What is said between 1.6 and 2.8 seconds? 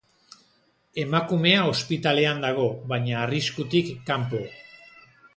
ospitalean dago,